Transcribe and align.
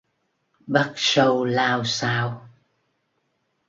Bắt 0.67 0.93
sâu 0.95 1.45
lao 1.45 1.83
xao 1.83 2.49